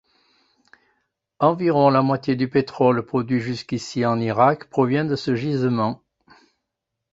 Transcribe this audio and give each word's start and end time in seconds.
Environ 1.37 1.91
la 1.91 2.01
moitié 2.01 2.35
du 2.35 2.49
pétrole 2.49 3.05
produit 3.05 3.39
jusqu'ici 3.39 4.03
en 4.03 4.19
Irak 4.19 4.67
provient 4.67 5.05
de 5.05 5.15
ce 5.15 5.35
gisement. 5.35 6.01